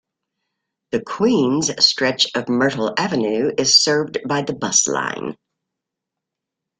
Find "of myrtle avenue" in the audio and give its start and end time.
2.33-3.51